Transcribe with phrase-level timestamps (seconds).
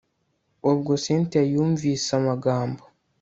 [0.71, 2.83] ubwo cyntia yumvise amagambo